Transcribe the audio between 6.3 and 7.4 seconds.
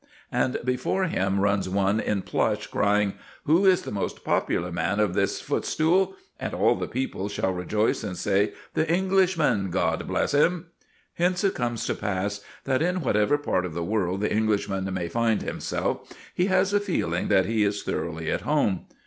And all the people